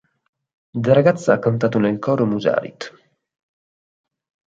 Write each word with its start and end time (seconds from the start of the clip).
Da 0.83 0.93
ragazza 0.95 1.31
ha 1.33 1.37
cantato 1.37 1.77
nel 1.77 1.99
coro 1.99 2.25
Musarit. 2.25 2.91